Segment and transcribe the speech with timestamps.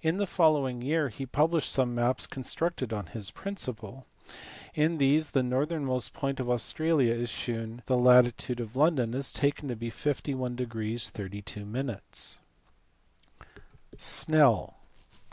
[0.00, 4.06] In the following year he published some maps constructed on his principle.
[4.76, 9.66] In these the northernmost point of Australia is shewn: the latitude of London is taken
[9.68, 11.66] to be 51 32.
[13.98, 14.74] Snell.